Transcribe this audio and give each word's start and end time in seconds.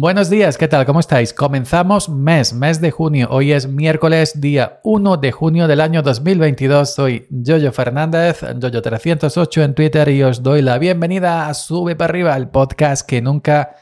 Buenos 0.00 0.30
días, 0.30 0.56
¿qué 0.56 0.68
tal? 0.68 0.86
¿Cómo 0.86 1.00
estáis? 1.00 1.34
Comenzamos 1.34 2.08
mes, 2.08 2.52
mes 2.52 2.80
de 2.80 2.92
junio. 2.92 3.26
Hoy 3.32 3.50
es 3.50 3.66
miércoles, 3.66 4.40
día 4.40 4.78
1 4.84 5.16
de 5.16 5.32
junio 5.32 5.66
del 5.66 5.80
año 5.80 6.02
2022. 6.02 6.94
Soy 6.94 7.26
Jojo 7.44 7.72
Fernández, 7.72 8.44
Jojo308 8.44 9.64
en 9.64 9.74
Twitter 9.74 10.08
y 10.10 10.22
os 10.22 10.44
doy 10.44 10.62
la 10.62 10.78
bienvenida 10.78 11.48
a 11.48 11.54
Sube 11.54 11.96
para 11.96 12.12
arriba, 12.12 12.36
el 12.36 12.48
podcast 12.48 13.04
que 13.08 13.20
nunca 13.20 13.74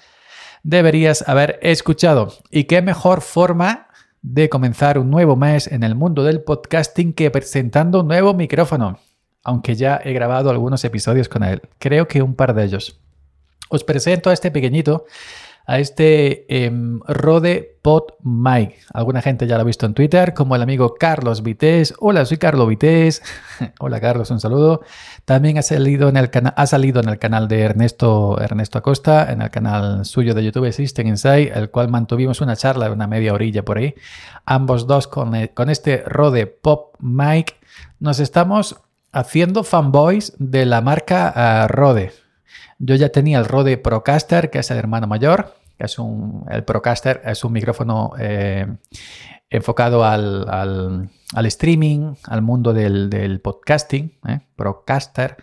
deberías 0.62 1.20
haber 1.28 1.58
escuchado. 1.60 2.32
Y 2.50 2.64
qué 2.64 2.80
mejor 2.80 3.20
forma 3.20 3.88
de 4.22 4.48
comenzar 4.48 4.98
un 4.98 5.10
nuevo 5.10 5.36
mes 5.36 5.66
en 5.66 5.82
el 5.82 5.94
mundo 5.96 6.24
del 6.24 6.40
podcasting 6.40 7.12
que 7.12 7.30
presentando 7.30 8.00
un 8.00 8.08
nuevo 8.08 8.32
micrófono. 8.32 9.00
Aunque 9.44 9.74
ya 9.74 10.00
he 10.02 10.14
grabado 10.14 10.48
algunos 10.48 10.82
episodios 10.82 11.28
con 11.28 11.42
él, 11.42 11.60
creo 11.78 12.08
que 12.08 12.22
un 12.22 12.34
par 12.34 12.54
de 12.54 12.64
ellos. 12.64 13.02
Os 13.68 13.84
presento 13.84 14.30
a 14.30 14.32
este 14.32 14.50
pequeñito 14.50 15.04
a 15.66 15.78
este 15.78 16.64
em, 16.64 17.00
Rode 17.06 17.78
Pod. 17.82 18.14
Alguna 18.92 19.22
gente 19.22 19.46
ya 19.46 19.56
lo 19.56 19.62
ha 19.62 19.64
visto 19.64 19.86
en 19.86 19.94
Twitter, 19.94 20.34
como 20.34 20.56
el 20.56 20.62
amigo 20.62 20.94
Carlos 20.98 21.42
Vités. 21.42 21.94
Hola, 21.98 22.24
soy 22.24 22.38
Carlos 22.38 22.68
Vités. 22.68 23.22
Hola, 23.80 24.00
Carlos, 24.00 24.30
un 24.30 24.40
saludo. 24.40 24.82
También 25.24 25.58
ha 25.58 25.62
salido, 25.62 26.08
en 26.08 26.16
el 26.16 26.30
ha 26.32 26.66
salido 26.66 27.00
en 27.00 27.08
el 27.08 27.18
canal 27.18 27.48
de 27.48 27.60
Ernesto, 27.60 28.40
Ernesto 28.40 28.78
Acosta, 28.78 29.30
en 29.32 29.42
el 29.42 29.50
canal 29.50 30.04
suyo 30.04 30.34
de 30.34 30.44
YouTube 30.44 30.72
System 30.72 31.08
Insight, 31.08 31.54
el 31.54 31.70
cual 31.70 31.88
mantuvimos 31.88 32.40
una 32.40 32.56
charla 32.56 32.86
de 32.86 32.92
una 32.92 33.06
media 33.06 33.32
orilla 33.32 33.64
por 33.64 33.78
ahí. 33.78 33.94
Ambos 34.44 34.86
dos 34.86 35.06
con, 35.08 35.34
eh, 35.34 35.52
con 35.52 35.70
este 35.70 36.02
Rode 36.06 36.46
Pop 36.46 36.94
Mic. 37.00 37.56
Nos 37.98 38.20
estamos 38.20 38.76
haciendo 39.12 39.64
fanboys 39.64 40.32
de 40.38 40.66
la 40.66 40.80
marca 40.80 41.64
uh, 41.64 41.72
Rode. 41.72 42.25
Yo 42.78 42.94
ya 42.94 43.10
tenía 43.10 43.38
el 43.38 43.44
Rode 43.44 43.78
Procaster, 43.78 44.50
que 44.50 44.58
es 44.58 44.70
el 44.70 44.78
hermano 44.78 45.06
mayor, 45.06 45.54
que 45.78 45.84
es 45.84 45.98
un, 45.98 46.44
el 46.50 46.64
Procaster 46.64 47.22
es 47.24 47.44
un 47.44 47.52
micrófono 47.52 48.12
eh, 48.18 48.66
enfocado 49.50 50.04
al, 50.04 50.48
al, 50.48 51.46
streaming, 51.46 52.14
al 52.24 52.42
mundo 52.42 52.72
del, 52.72 53.40
podcasting, 53.42 54.18
¿eh? 54.28 54.40
Procaster. 54.56 55.36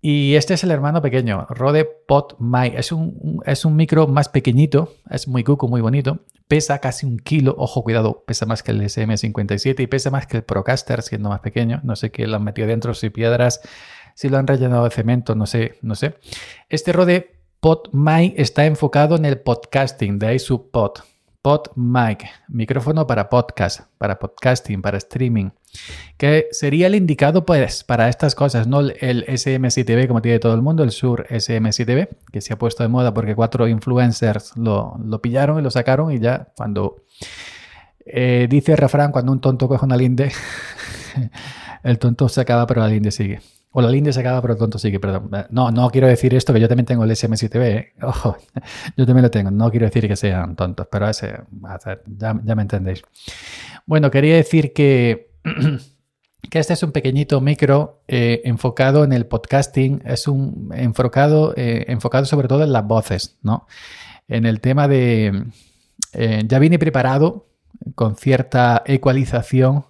Y 0.00 0.34
este 0.34 0.52
es 0.52 0.64
el 0.64 0.70
hermano 0.70 1.00
pequeño, 1.00 1.46
Rode 1.48 1.86
Pod 2.06 2.38
Mic. 2.38 2.74
Es 2.76 2.92
un, 2.92 3.40
es 3.46 3.64
un 3.64 3.74
micro 3.74 4.06
más 4.06 4.28
pequeñito, 4.28 4.92
es 5.08 5.28
muy 5.28 5.44
cuco, 5.44 5.66
muy 5.66 5.80
bonito. 5.80 6.20
Pesa 6.46 6.78
casi 6.78 7.06
un 7.06 7.18
kilo, 7.18 7.54
ojo, 7.56 7.82
cuidado, 7.82 8.22
pesa 8.26 8.44
más 8.44 8.62
que 8.62 8.72
el 8.72 8.82
SM57 8.82 9.80
y 9.80 9.86
pesa 9.86 10.10
más 10.10 10.26
que 10.26 10.36
el 10.36 10.42
Procaster, 10.42 11.00
siendo 11.00 11.30
más 11.30 11.40
pequeño. 11.40 11.80
No 11.84 11.96
sé 11.96 12.10
qué 12.10 12.26
lo 12.26 12.36
han 12.36 12.44
metido 12.44 12.68
dentro, 12.68 12.92
si 12.92 13.08
piedras 13.08 13.62
si 14.14 14.28
lo 14.28 14.38
han 14.38 14.46
rellenado 14.46 14.84
de 14.84 14.90
cemento, 14.90 15.34
no 15.34 15.46
sé, 15.46 15.78
no 15.82 15.94
sé. 15.94 16.14
Este 16.68 16.92
Rode 16.92 17.34
PodMic 17.60 18.34
está 18.36 18.66
enfocado 18.66 19.16
en 19.16 19.24
el 19.24 19.40
podcasting, 19.40 20.18
de 20.18 20.26
ahí 20.26 20.38
su 20.38 20.70
pod. 20.70 20.92
PodMic, 21.44 22.24
micrófono 22.48 23.06
para 23.06 23.28
podcast, 23.28 23.80
para 23.98 24.18
podcasting, 24.18 24.80
para 24.80 24.96
streaming, 24.96 25.50
que 26.16 26.46
sería 26.52 26.86
el 26.86 26.94
indicado 26.94 27.44
pues 27.44 27.84
para 27.84 28.08
estas 28.08 28.34
cosas, 28.34 28.66
no 28.66 28.80
el 28.80 29.26
SM7B 29.26 30.08
como 30.08 30.22
tiene 30.22 30.38
todo 30.38 30.54
el 30.54 30.62
mundo, 30.62 30.82
el 30.82 30.90
Sur 30.90 31.26
SM7B, 31.28 32.08
que 32.32 32.40
se 32.40 32.54
ha 32.54 32.58
puesto 32.58 32.82
de 32.82 32.88
moda 32.88 33.12
porque 33.12 33.34
cuatro 33.34 33.68
influencers 33.68 34.56
lo, 34.56 34.98
pillaron 35.22 35.58
y 35.58 35.62
lo 35.62 35.70
sacaron 35.70 36.12
y 36.12 36.18
ya 36.18 36.48
cuando 36.56 37.02
eh, 38.06 38.46
dice 38.48 38.72
el 38.72 38.78
refrán, 38.78 39.12
cuando 39.12 39.30
un 39.30 39.42
tonto 39.42 39.68
coge 39.68 39.84
una 39.84 39.98
linde, 39.98 40.32
el 41.82 41.98
tonto 41.98 42.26
se 42.30 42.40
acaba 42.40 42.66
pero 42.66 42.80
la 42.80 42.88
linde 42.88 43.10
sigue. 43.10 43.40
O 43.76 43.82
la 43.82 43.90
línea 43.90 44.12
se 44.12 44.20
acaba, 44.20 44.40
pero 44.40 44.56
tonto 44.56 44.78
sí 44.78 44.92
que, 44.92 45.00
perdón. 45.00 45.28
No, 45.50 45.72
no 45.72 45.90
quiero 45.90 46.06
decir 46.06 46.32
esto, 46.32 46.52
que 46.52 46.60
yo 46.60 46.68
también 46.68 46.86
tengo 46.86 47.02
el 47.02 47.10
SM7B. 47.10 47.60
¿eh? 47.64 47.92
Ojo, 48.02 48.36
yo 48.96 49.04
también 49.04 49.24
lo 49.24 49.32
tengo. 49.32 49.50
No 49.50 49.68
quiero 49.68 49.86
decir 49.86 50.06
que 50.06 50.14
sean 50.14 50.54
tontos, 50.54 50.86
pero 50.88 51.08
ese, 51.08 51.40
ya, 52.06 52.34
me 52.34 52.62
entendéis. 52.62 53.02
Bueno, 53.84 54.12
quería 54.12 54.36
decir 54.36 54.72
que, 54.72 55.32
que 56.50 56.58
este 56.60 56.74
es 56.74 56.84
un 56.84 56.92
pequeñito 56.92 57.40
micro 57.40 58.04
eh, 58.06 58.42
enfocado 58.44 59.02
en 59.02 59.12
el 59.12 59.26
podcasting. 59.26 60.02
Es 60.04 60.28
un 60.28 60.70
enfocado, 60.72 61.52
eh, 61.56 61.86
enfocado 61.88 62.26
sobre 62.26 62.46
todo 62.46 62.62
en 62.62 62.72
las 62.72 62.86
voces, 62.86 63.38
¿no? 63.42 63.66
En 64.28 64.46
el 64.46 64.60
tema 64.60 64.86
de... 64.86 65.46
ya 66.46 66.58
vine 66.60 66.78
preparado 66.78 67.48
con 67.96 68.14
cierta 68.14 68.84
ecualización 68.86 69.86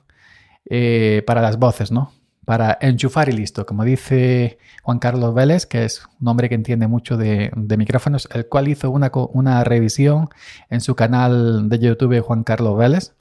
para 1.26 1.42
las 1.42 1.58
voces, 1.58 1.92
¿no? 1.92 2.10
Para 2.44 2.78
enchufar 2.80 3.28
y 3.28 3.32
listo. 3.32 3.66
Como 3.66 3.84
dice 3.84 4.58
Juan 4.82 4.98
Carlos 4.98 5.34
Vélez, 5.34 5.66
que 5.66 5.84
es 5.84 6.06
un 6.20 6.28
hombre 6.28 6.48
que 6.48 6.54
entiende 6.54 6.86
mucho 6.86 7.16
de, 7.16 7.50
micrófonos, 7.56 8.28
el 8.32 8.46
cual 8.48 8.68
hizo 8.68 8.90
una, 8.90 9.64
revisión 9.64 10.28
en 10.70 10.80
su 10.80 10.94
canal 10.94 11.68
de 11.68 11.78
YouTube 11.78 12.20
Juan 12.20 12.44
Carlos 12.44 12.76
Vélez. 12.78 13.14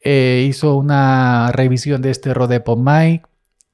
Eh, 0.00 0.46
hizo 0.48 0.76
una 0.76 1.50
revisión 1.52 2.02
de 2.02 2.10
este 2.10 2.32
Rode 2.32 2.60
PodMic 2.60 3.26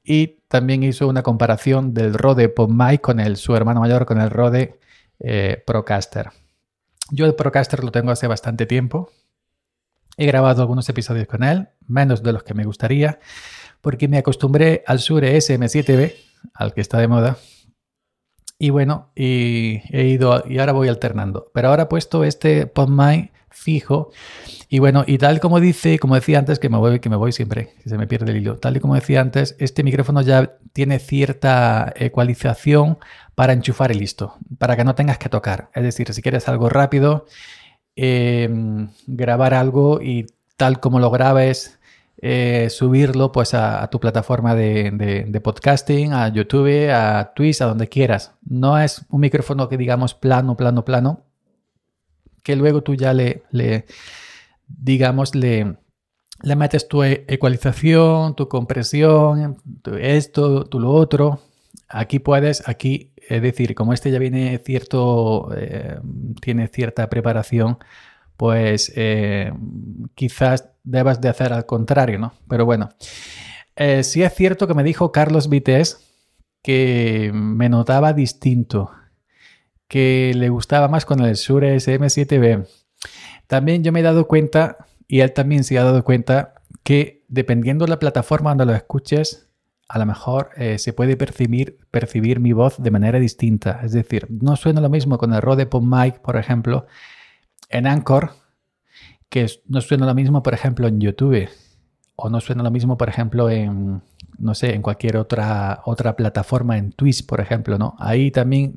y 0.02 0.38
también 0.48 0.82
hizo 0.82 1.08
una 1.08 1.22
comparación 1.22 1.92
del 1.92 2.14
Rode 2.14 2.48
PodMic 2.48 3.00
con 3.00 3.20
el, 3.20 3.36
su 3.36 3.54
hermano 3.54 3.80
mayor, 3.80 4.06
con 4.06 4.20
el 4.20 4.30
Rode 4.30 4.78
eh, 5.20 5.62
Procaster. 5.66 6.30
Yo 7.10 7.26
el 7.26 7.34
Procaster 7.34 7.84
lo 7.84 7.92
tengo 7.92 8.10
hace 8.10 8.26
bastante 8.26 8.64
tiempo. 8.64 9.10
He 10.16 10.26
grabado 10.26 10.62
algunos 10.62 10.88
episodios 10.88 11.26
con 11.26 11.42
él, 11.42 11.68
menos 11.86 12.22
de 12.22 12.32
los 12.32 12.42
que 12.42 12.54
me 12.54 12.64
gustaría 12.64 13.18
porque 13.82 14.08
me 14.08 14.16
acostumbré 14.16 14.82
al 14.86 14.98
Shure 14.98 15.36
SM7B, 15.36 16.14
al 16.54 16.72
que 16.72 16.80
está 16.80 16.98
de 16.98 17.08
moda. 17.08 17.36
Y 18.58 18.70
bueno, 18.70 19.10
y 19.14 19.82
he 19.90 20.06
ido 20.06 20.44
y 20.48 20.58
ahora 20.58 20.72
voy 20.72 20.88
alternando. 20.88 21.50
Pero 21.52 21.68
ahora 21.68 21.82
he 21.82 21.86
puesto 21.86 22.24
este 22.24 22.66
PodMic 22.66 23.32
fijo. 23.50 24.10
Y 24.68 24.78
bueno, 24.78 25.04
y 25.06 25.18
tal 25.18 25.40
como 25.40 25.60
dice, 25.60 25.98
como 25.98 26.14
decía 26.14 26.38
antes, 26.38 26.58
que 26.58 26.68
me 26.68 26.78
voy, 26.78 27.00
que 27.00 27.10
me 27.10 27.16
voy 27.16 27.32
siempre, 27.32 27.74
que 27.82 27.88
se 27.88 27.98
me 27.98 28.06
pierde 28.06 28.30
el 28.30 28.38
hilo. 28.38 28.58
Tal 28.58 28.76
y 28.76 28.80
como 28.80 28.94
decía 28.94 29.20
antes, 29.20 29.56
este 29.58 29.82
micrófono 29.82 30.22
ya 30.22 30.56
tiene 30.72 30.98
cierta 30.98 31.92
ecualización 31.96 32.98
para 33.34 33.52
enchufar 33.52 33.90
y 33.90 33.94
listo, 33.94 34.36
para 34.58 34.76
que 34.76 34.84
no 34.84 34.94
tengas 34.94 35.18
que 35.18 35.28
tocar. 35.28 35.70
Es 35.74 35.82
decir, 35.82 36.12
si 36.14 36.22
quieres 36.22 36.48
algo 36.48 36.68
rápido, 36.68 37.26
em, 37.96 38.90
grabar 39.06 39.54
algo 39.54 40.00
y 40.00 40.26
tal 40.56 40.80
como 40.80 41.00
lo 41.00 41.10
grabes, 41.10 41.78
eh, 42.24 42.70
subirlo 42.70 43.32
pues 43.32 43.52
a, 43.52 43.88
tu 43.90 43.98
plataforma 43.98 44.54
de, 44.54 45.40
podcasting, 45.42 46.12
a 46.12 46.28
YouTube, 46.28 46.88
a 46.88 47.32
Twitch, 47.34 47.60
a 47.60 47.66
donde 47.66 47.88
quieras. 47.88 48.32
No 48.44 48.78
es 48.78 49.04
un 49.10 49.20
micrófono 49.20 49.68
que 49.68 49.76
digamos 49.76 50.14
plano, 50.14 50.56
plano, 50.56 50.84
plano, 50.84 51.24
que 52.44 52.54
luego 52.54 52.82
tú 52.82 52.94
ya 52.94 53.12
le, 53.12 53.42
digamos, 54.68 55.34
le, 55.34 55.78
metes 56.44 56.86
tu 56.86 57.02
e, 57.02 57.24
ecualización, 57.26 58.36
tu 58.36 58.48
compresión, 58.48 59.56
esto, 60.00 60.64
tu 60.66 60.78
lo 60.78 60.90
otro. 60.92 61.40
Aquí 61.88 62.20
puedes, 62.20 62.68
aquí, 62.68 63.12
es 63.16 63.42
decir, 63.42 63.74
como 63.74 63.92
este 63.92 64.12
ya 64.12 64.20
viene 64.20 64.58
cierto, 64.64 65.50
eh, 65.56 65.98
tiene 66.40 66.68
cierta 66.68 67.10
preparación, 67.10 67.78
pues 68.36 68.92
eh, 68.94 69.52
quizás 70.14 70.71
debas 70.84 71.20
de 71.20 71.28
hacer 71.28 71.52
al 71.52 71.66
contrario, 71.66 72.18
¿no? 72.18 72.34
Pero 72.48 72.64
bueno, 72.64 72.90
eh, 73.76 74.02
sí 74.02 74.22
es 74.22 74.34
cierto 74.34 74.66
que 74.66 74.74
me 74.74 74.84
dijo 74.84 75.12
Carlos 75.12 75.48
Vites 75.48 76.08
que 76.62 77.30
me 77.34 77.68
notaba 77.68 78.12
distinto, 78.12 78.92
que 79.88 80.32
le 80.34 80.48
gustaba 80.48 80.88
más 80.88 81.04
con 81.04 81.20
el 81.20 81.34
Shure 81.34 81.76
SM7B. 81.76 82.66
También 83.46 83.82
yo 83.82 83.92
me 83.92 84.00
he 84.00 84.04
dado 84.04 84.28
cuenta, 84.28 84.86
y 85.08 85.20
él 85.20 85.32
también 85.32 85.64
se 85.64 85.78
ha 85.78 85.84
dado 85.84 86.04
cuenta, 86.04 86.54
que 86.84 87.24
dependiendo 87.28 87.84
de 87.84 87.90
la 87.90 87.98
plataforma 87.98 88.50
donde 88.50 88.66
lo 88.66 88.74
escuches, 88.74 89.48
a 89.88 89.98
lo 89.98 90.06
mejor 90.06 90.50
eh, 90.56 90.78
se 90.78 90.92
puede 90.92 91.16
percibir, 91.16 91.78
percibir 91.90 92.40
mi 92.40 92.52
voz 92.52 92.82
de 92.82 92.90
manera 92.90 93.18
distinta. 93.18 93.80
Es 93.82 93.92
decir, 93.92 94.26
no 94.30 94.56
suena 94.56 94.80
lo 94.80 94.88
mismo 94.88 95.18
con 95.18 95.34
el 95.34 95.42
Rode 95.42 95.66
PodMic, 95.66 96.20
por 96.20 96.36
ejemplo, 96.36 96.86
en 97.68 97.86
Anchor, 97.86 98.30
que 99.32 99.50
no 99.66 99.80
suena 99.80 100.04
lo 100.04 100.14
mismo, 100.14 100.42
por 100.42 100.52
ejemplo, 100.52 100.86
en 100.86 101.00
YouTube, 101.00 101.48
o 102.16 102.28
no 102.28 102.38
suena 102.42 102.62
lo 102.62 102.70
mismo, 102.70 102.98
por 102.98 103.08
ejemplo, 103.08 103.48
en, 103.48 104.02
no 104.38 104.54
sé, 104.54 104.74
en 104.74 104.82
cualquier 104.82 105.16
otra, 105.16 105.80
otra 105.86 106.14
plataforma, 106.16 106.76
en 106.76 106.92
Twitch, 106.92 107.24
por 107.24 107.40
ejemplo, 107.40 107.78
¿no? 107.78 107.96
Ahí 107.98 108.30
también 108.30 108.74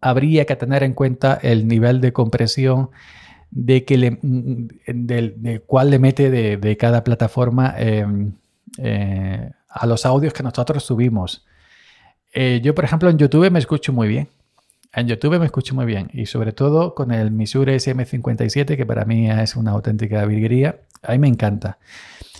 habría 0.00 0.46
que 0.46 0.56
tener 0.56 0.82
en 0.82 0.94
cuenta 0.94 1.38
el 1.40 1.68
nivel 1.68 2.00
de 2.00 2.12
compresión 2.12 2.90
de, 3.52 3.84
que 3.84 3.98
le, 3.98 4.18
de, 4.20 5.62
cuál 5.64 5.90
le 5.90 6.00
mete 6.00 6.28
de, 6.28 6.76
cada 6.76 7.04
plataforma 7.04 7.72
em, 7.78 8.32
eh, 8.78 9.48
a 9.68 9.86
los 9.86 10.04
audios 10.04 10.32
que 10.32 10.42
nosotros 10.42 10.82
subimos. 10.82 11.46
Eh, 12.34 12.60
yo, 12.64 12.74
por 12.74 12.84
ejemplo, 12.84 13.08
en 13.10 13.18
YouTube 13.18 13.48
me 13.52 13.60
escucho 13.60 13.92
muy 13.92 14.08
bien. 14.08 14.28
En 14.92 15.06
YouTube 15.06 15.38
me 15.38 15.46
escucho 15.46 15.74
muy 15.74 15.86
bien 15.86 16.10
y 16.12 16.26
sobre 16.26 16.52
todo 16.52 16.94
con 16.94 17.12
el 17.12 17.30
Misure 17.30 17.76
SM57 17.76 18.76
que 18.76 18.86
para 18.86 19.04
mí 19.04 19.30
es 19.30 19.56
una 19.56 19.72
auténtica 19.72 20.24
virguería. 20.24 20.80
A 21.02 21.12
mí 21.12 21.18
me 21.18 21.28
encanta. 21.28 21.78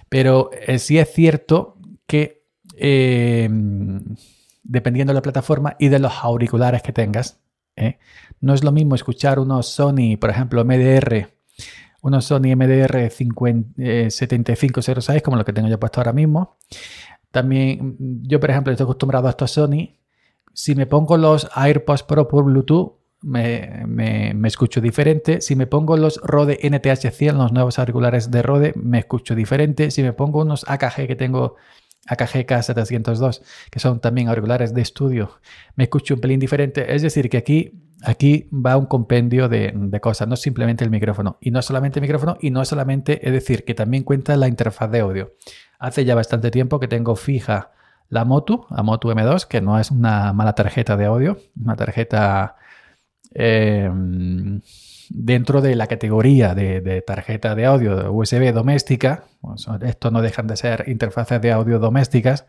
Pero 0.08 0.50
eh, 0.52 0.78
sí 0.78 0.98
es 0.98 1.12
cierto 1.12 1.76
que 2.06 2.46
eh, 2.76 3.48
dependiendo 4.62 5.12
de 5.12 5.14
la 5.14 5.22
plataforma 5.22 5.76
y 5.78 5.88
de 5.88 5.98
los 5.98 6.12
auriculares 6.22 6.82
que 6.82 6.92
tengas, 6.92 7.40
¿eh? 7.76 7.98
no 8.40 8.54
es 8.54 8.64
lo 8.64 8.72
mismo 8.72 8.94
escuchar 8.94 9.38
unos 9.38 9.68
Sony, 9.68 10.16
por 10.18 10.30
ejemplo, 10.30 10.64
MDR, 10.64 11.28
unos 12.02 12.24
Sony 12.24 12.56
MDR 12.56 13.10
7506 13.10 15.22
como 15.22 15.36
lo 15.36 15.44
que 15.44 15.52
tengo 15.52 15.68
yo 15.68 15.78
puesto 15.78 16.00
ahora 16.00 16.12
mismo. 16.12 16.56
También 17.30 17.96
yo, 18.22 18.40
por 18.40 18.50
ejemplo, 18.50 18.72
estoy 18.72 18.84
acostumbrado 18.84 19.26
a 19.26 19.30
estos 19.30 19.50
Sony. 19.50 19.97
Si 20.58 20.74
me 20.74 20.86
pongo 20.86 21.16
los 21.16 21.48
AirPods 21.54 22.02
Pro 22.02 22.26
por 22.26 22.42
Bluetooth, 22.42 22.96
me, 23.22 23.84
me, 23.86 24.48
escucho 24.48 24.80
diferente. 24.80 25.40
Si 25.40 25.54
me 25.54 25.68
pongo 25.68 25.96
los 25.96 26.20
Rode 26.20 26.58
NTH100, 26.60 27.34
los 27.34 27.52
nuevos 27.52 27.78
auriculares 27.78 28.32
de 28.32 28.42
Rode, 28.42 28.72
me 28.74 28.98
escucho 28.98 29.36
diferente. 29.36 29.92
Si 29.92 30.02
me 30.02 30.12
pongo 30.12 30.40
unos 30.40 30.68
AKG 30.68 31.06
que 31.06 31.14
tengo, 31.14 31.54
AKG 32.08 32.44
K702, 32.44 33.40
que 33.70 33.78
son 33.78 34.00
también 34.00 34.26
auriculares 34.26 34.74
de 34.74 34.82
estudio, 34.82 35.38
me 35.76 35.84
escucho 35.84 36.14
un 36.14 36.20
pelín 36.20 36.40
diferente. 36.40 36.92
Es 36.92 37.02
decir, 37.02 37.30
que 37.30 37.36
aquí, 37.36 37.80
aquí 38.02 38.48
va 38.52 38.76
un 38.76 38.86
compendio 38.86 39.48
de, 39.48 39.72
de 39.72 40.00
cosas, 40.00 40.26
no 40.26 40.34
simplemente 40.34 40.82
el 40.82 40.90
micrófono. 40.90 41.38
Y 41.40 41.52
no 41.52 41.62
solamente 41.62 42.00
el 42.00 42.02
micrófono, 42.02 42.36
y 42.40 42.50
no 42.50 42.64
solamente, 42.64 43.24
es 43.24 43.32
decir, 43.32 43.64
que 43.64 43.74
también 43.74 44.02
cuenta 44.02 44.36
la 44.36 44.48
interfaz 44.48 44.90
de 44.90 44.98
audio. 44.98 45.36
Hace 45.78 46.04
ya 46.04 46.16
bastante 46.16 46.50
tiempo 46.50 46.80
que 46.80 46.88
tengo 46.88 47.14
fija 47.14 47.70
la 48.08 48.24
Motu, 48.24 48.66
la 48.70 48.82
Motu 48.82 49.10
M2, 49.10 49.46
que 49.46 49.60
no 49.60 49.78
es 49.78 49.90
una 49.90 50.32
mala 50.32 50.54
tarjeta 50.54 50.96
de 50.96 51.06
audio, 51.06 51.38
una 51.60 51.76
tarjeta 51.76 52.56
eh, 53.34 53.90
dentro 55.10 55.60
de 55.60 55.74
la 55.74 55.86
categoría 55.86 56.54
de, 56.54 57.02
tarjeta 57.06 57.54
de 57.54 57.66
audio 57.66 58.12
USB 58.12 58.52
doméstica, 58.52 59.24
esto 59.82 60.10
no 60.10 60.22
dejan 60.22 60.46
de 60.46 60.56
ser 60.56 60.84
interfaces 60.88 61.40
de 61.40 61.52
audio 61.52 61.78
domésticas 61.78 62.46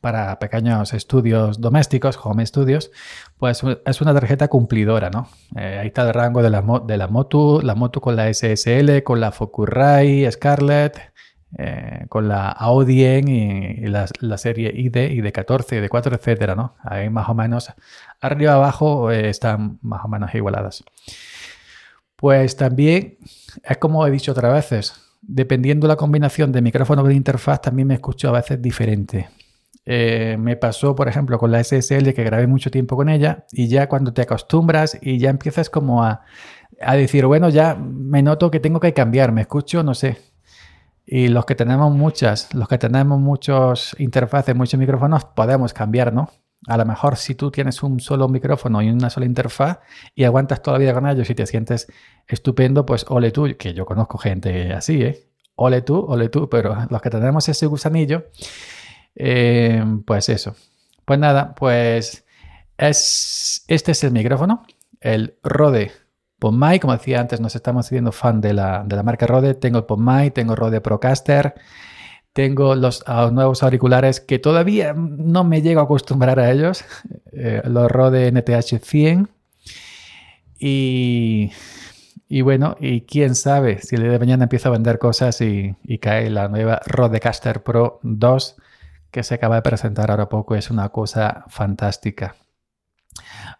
para 0.00 0.38
pequeños 0.38 0.94
estudios 0.94 1.60
domésticos, 1.60 2.18
home 2.22 2.46
studios, 2.46 2.92
pues 3.36 3.62
es 3.84 4.00
una 4.00 4.14
tarjeta 4.14 4.46
cumplidora, 4.46 5.10
¿no? 5.10 5.28
Eh, 5.56 5.78
ahí 5.80 5.88
está 5.88 6.02
el 6.02 6.14
rango 6.14 6.40
de 6.40 6.50
la, 6.50 6.62
de 6.86 6.96
la 6.96 7.08
Motu, 7.08 7.60
la 7.62 7.74
Motu 7.74 8.00
con 8.00 8.14
la 8.14 8.32
SSL, 8.32 9.02
con 9.02 9.20
la 9.20 9.32
Focusrite, 9.32 10.30
Scarlett, 10.30 11.12
eh, 11.56 12.04
con 12.10 12.28
la 12.28 12.50
Audien 12.50 13.26
y, 13.28 13.86
la, 13.86 14.06
serie 14.36 14.70
ID, 14.74 14.96
ID14, 15.22 15.88
ID4, 15.88 16.14
etcétera, 16.14 16.54
¿no? 16.54 16.74
Ahí 16.82 17.08
más 17.08 17.28
o 17.28 17.34
menos 17.34 17.72
arriba 18.20 18.54
abajo 18.54 19.10
eh, 19.10 19.30
están 19.30 19.78
más 19.80 20.04
o 20.04 20.08
menos 20.08 20.34
igualadas. 20.34 20.84
Pues 22.16 22.56
también 22.56 23.16
es 23.62 23.78
como 23.78 24.06
he 24.06 24.10
dicho 24.10 24.32
otras 24.32 24.52
veces, 24.52 24.94
dependiendo 25.22 25.88
la 25.88 25.96
combinación 25.96 26.52
de 26.52 26.60
micrófono 26.60 27.02
con 27.02 27.12
interfaz, 27.12 27.62
también 27.62 27.88
me 27.88 27.94
escucho 27.94 28.28
a 28.28 28.32
veces 28.32 28.60
diferente. 28.60 29.28
Eh, 29.86 30.36
me 30.38 30.56
pasó, 30.56 30.94
por 30.94 31.08
ejemplo, 31.08 31.38
con 31.38 31.50
la 31.50 31.64
SSL 31.64 32.12
que 32.12 32.24
grabé 32.24 32.46
mucho 32.46 32.70
tiempo 32.70 32.94
con 32.94 33.08
ella 33.08 33.46
y 33.52 33.68
ya 33.68 33.88
cuando 33.88 34.12
te 34.12 34.20
acostumbras 34.20 34.98
y 35.00 35.18
ya 35.18 35.30
empiezas 35.30 35.70
como 35.70 36.04
a, 36.04 36.24
a 36.82 36.94
decir, 36.94 37.24
bueno, 37.24 37.48
ya 37.48 37.74
me 37.74 38.22
noto 38.22 38.50
que 38.50 38.60
tengo 38.60 38.80
que 38.80 38.92
cambiar, 38.92 39.32
me 39.32 39.40
escucho, 39.40 39.82
no 39.82 39.94
sé, 39.94 40.18
y 41.10 41.28
los 41.28 41.46
que 41.46 41.54
tenemos 41.54 41.90
muchas, 41.90 42.52
los 42.52 42.68
que 42.68 42.76
tenemos 42.76 43.18
muchos 43.18 43.96
interfaces, 43.98 44.54
muchos 44.54 44.78
micrófonos, 44.78 45.24
podemos 45.24 45.72
cambiar, 45.72 46.12
¿no? 46.12 46.30
A 46.66 46.76
lo 46.76 46.84
mejor 46.84 47.16
si 47.16 47.34
tú 47.34 47.50
tienes 47.50 47.82
un 47.82 47.98
solo 47.98 48.28
micrófono 48.28 48.82
y 48.82 48.90
una 48.90 49.08
sola 49.08 49.24
interfaz 49.24 49.78
y 50.14 50.24
aguantas 50.24 50.60
toda 50.60 50.76
la 50.76 50.80
vida 50.80 50.92
con 50.92 51.08
ellos 51.08 51.30
y 51.30 51.34
te 51.34 51.46
sientes 51.46 51.90
estupendo, 52.26 52.84
pues 52.84 53.06
ole 53.08 53.30
tú, 53.30 53.48
que 53.58 53.72
yo 53.72 53.86
conozco 53.86 54.18
gente 54.18 54.74
así, 54.74 55.02
¿eh? 55.02 55.30
Ole 55.54 55.80
tú, 55.80 55.98
ole 55.98 56.28
tú, 56.28 56.50
pero 56.50 56.76
los 56.90 57.00
que 57.00 57.08
tenemos 57.08 57.48
ese 57.48 57.64
gusanillo, 57.64 58.26
eh, 59.14 59.82
pues 60.04 60.28
eso. 60.28 60.56
Pues 61.06 61.18
nada, 61.18 61.54
pues 61.54 62.26
es, 62.76 63.64
este 63.66 63.92
es 63.92 64.04
el 64.04 64.12
micrófono, 64.12 64.62
el 65.00 65.38
Rode 65.42 65.90
PodMic, 66.38 66.82
como 66.82 66.92
decía 66.92 67.20
antes, 67.20 67.40
nos 67.40 67.56
estamos 67.56 67.86
haciendo 67.86 68.12
fan 68.12 68.40
de 68.40 68.52
la, 68.52 68.84
marca 69.04 69.26
Rode. 69.26 69.54
Tengo 69.54 69.78
el 69.78 69.84
PodMic, 69.84 70.34
tengo 70.34 70.54
Rode 70.54 70.80
Procaster, 70.80 71.54
tengo 72.32 72.74
los 72.74 73.02
ah, 73.06 73.30
nuevos 73.32 73.62
auriculares 73.62 74.20
que 74.20 74.38
todavía 74.38 74.94
no 74.94 75.44
me 75.44 75.62
llego 75.62 75.80
a 75.80 75.84
acostumbrar 75.84 76.38
a 76.38 76.50
ellos, 76.50 76.84
eh, 77.32 77.62
los 77.64 77.90
Rode 77.90 78.30
NTH 78.30 78.78
100. 78.82 79.28
Y, 80.60 81.52
y, 82.28 82.40
bueno, 82.40 82.76
y 82.80 83.02
quién 83.02 83.34
sabe 83.34 83.80
si 83.80 83.96
el 83.96 84.02
día 84.02 84.12
de 84.12 84.18
mañana 84.18 84.44
empiezo 84.44 84.68
a 84.68 84.72
vender 84.72 84.98
cosas 84.98 85.40
y, 85.40 85.76
y 85.84 85.98
cae 85.98 86.30
la 86.30 86.48
nueva 86.48 86.80
Rodecaster 86.86 87.62
Pro 87.62 88.00
2 88.02 88.56
que 89.10 89.22
se 89.22 89.34
acaba 89.34 89.56
de 89.56 89.62
presentar 89.62 90.10
ahora 90.10 90.28
poco. 90.28 90.54
Es 90.54 90.70
una 90.70 90.88
cosa 90.90 91.44
fantástica. 91.48 92.36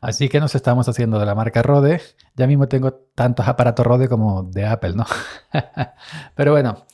Así 0.00 0.28
que 0.28 0.38
nos 0.38 0.54
estamos 0.54 0.88
haciendo 0.88 1.18
de 1.18 1.26
la 1.26 1.34
marca 1.34 1.62
Rode. 1.62 2.00
Ya 2.36 2.46
mismo 2.46 2.68
tengo 2.68 2.92
tantos 3.14 3.48
aparatos 3.48 3.84
Rode 3.84 4.08
como 4.08 4.44
de 4.44 4.64
Apple, 4.64 4.94
¿no? 4.94 5.04
Pero 6.36 6.52
bueno, 6.52 6.86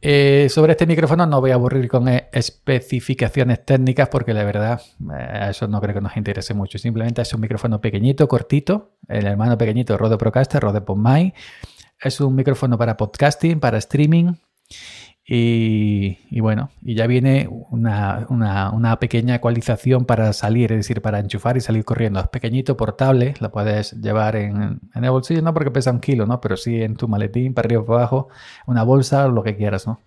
eh, 0.00 0.46
sobre 0.48 0.72
este 0.72 0.86
micrófono 0.86 1.26
no 1.26 1.40
voy 1.40 1.50
a 1.50 1.54
aburrir 1.54 1.88
con 1.88 2.08
eh, 2.08 2.28
especificaciones 2.32 3.64
técnicas 3.64 4.08
porque 4.08 4.32
la 4.32 4.44
verdad 4.44 4.80
eh, 5.12 5.48
eso 5.50 5.66
no 5.66 5.80
creo 5.80 5.94
que 5.94 6.00
nos 6.00 6.16
interese 6.16 6.54
mucho. 6.54 6.78
Simplemente 6.78 7.22
es 7.22 7.34
un 7.34 7.40
micrófono 7.40 7.80
pequeñito, 7.80 8.28
cortito, 8.28 8.92
el 9.08 9.26
hermano 9.26 9.58
pequeñito 9.58 9.94
de 9.94 9.98
Rode 9.98 10.16
Procaster, 10.16 10.62
Rode 10.62 10.80
PodMic. 10.80 11.34
Es 12.00 12.20
un 12.20 12.36
micrófono 12.36 12.78
para 12.78 12.96
podcasting, 12.96 13.58
para 13.58 13.78
streaming 13.78 14.34
y, 15.30 16.40
bueno, 16.40 16.70
y 16.82 16.94
ya 16.94 17.06
viene 17.06 17.50
una, 17.70 18.96
pequeña 18.98 19.34
ecualización 19.34 20.06
para 20.06 20.32
salir, 20.32 20.72
es 20.72 20.78
decir, 20.78 21.02
para 21.02 21.18
enchufar 21.18 21.58
y 21.58 21.60
salir 21.60 21.84
corriendo. 21.84 22.18
Es 22.18 22.28
pequeñito, 22.28 22.78
portable, 22.78 23.34
la 23.40 23.50
puedes 23.50 23.92
llevar 24.00 24.36
en, 24.36 24.80
el 24.94 25.10
bolsillo, 25.10 25.42
no 25.42 25.52
porque 25.52 25.70
pesa 25.70 25.90
un 25.90 26.00
kilo, 26.00 26.24
¿no? 26.24 26.40
Pero 26.40 26.56
sí 26.56 26.82
en 26.82 26.96
tu 26.96 27.08
maletín, 27.08 27.52
para 27.52 27.66
arriba 27.66 27.84
para 27.84 27.98
abajo, 27.98 28.28
una 28.66 28.84
bolsa 28.84 29.28
lo 29.28 29.42
que 29.42 29.54
quieras, 29.54 29.86
¿no? 29.86 30.00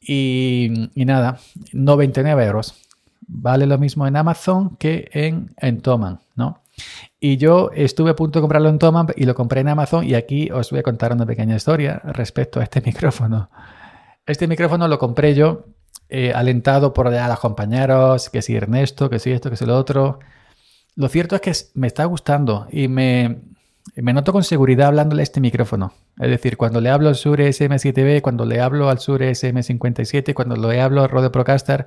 Y, 0.00 0.90
nada, 0.96 1.38
99 1.72 2.44
euros. 2.44 2.74
Vale 3.20 3.66
lo 3.66 3.78
mismo 3.78 4.08
en 4.08 4.16
Amazon 4.16 4.76
que 4.76 5.08
en, 5.12 5.54
en 5.56 5.80
Toman, 5.80 6.18
¿no? 6.34 6.62
Y 7.20 7.36
yo 7.36 7.70
estuve 7.72 8.10
a 8.10 8.16
punto 8.16 8.40
de 8.40 8.42
comprarlo 8.42 8.70
en 8.70 8.80
Toman 8.80 9.06
y 9.14 9.24
lo 9.24 9.36
compré 9.36 9.60
en 9.60 9.68
Amazon 9.68 10.04
y 10.04 10.14
aquí 10.14 10.50
os 10.50 10.70
voy 10.70 10.80
a 10.80 10.82
contar 10.82 11.12
una 11.12 11.26
pequeña 11.26 11.54
historia 11.54 12.02
respecto 12.04 12.58
a 12.58 12.64
este 12.64 12.80
micrófono. 12.84 13.48
Este 14.26 14.46
micrófono 14.46 14.86
lo 14.86 14.98
compré 14.98 15.34
yo, 15.34 15.64
eh, 16.08 16.32
alentado 16.32 16.92
por 16.92 17.08
a 17.08 17.28
los 17.28 17.40
compañeros, 17.40 18.30
que 18.30 18.42
si 18.42 18.54
Ernesto, 18.54 19.10
que 19.10 19.18
si 19.18 19.32
esto, 19.32 19.50
que 19.50 19.56
si 19.56 19.66
lo 19.66 19.76
otro. 19.76 20.20
Lo 20.94 21.08
cierto 21.08 21.34
es 21.36 21.40
que 21.40 21.52
me 21.74 21.86
está 21.86 22.04
gustando 22.04 22.68
y 22.70 22.86
me, 22.86 23.40
me 23.96 24.12
noto 24.12 24.32
con 24.32 24.44
seguridad 24.44 24.88
hablándole 24.88 25.22
a 25.22 25.24
este 25.24 25.40
micrófono. 25.40 25.92
Es 26.20 26.30
decir, 26.30 26.56
cuando 26.56 26.80
le 26.80 26.90
hablo 26.90 27.08
al 27.08 27.14
Shure 27.14 27.48
SM7B, 27.48 28.20
cuando 28.20 28.44
le 28.44 28.60
hablo 28.60 28.90
al 28.90 28.98
Shure 28.98 29.30
SM57, 29.30 30.34
cuando 30.34 30.54
le 30.54 30.80
hablo 30.80 31.02
al 31.02 31.08
Rode 31.08 31.30
Procaster, 31.30 31.86